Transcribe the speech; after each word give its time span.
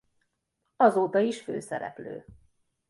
Azóta 0.75 1.19
is 1.19 1.41
főszereplő. 1.41 2.25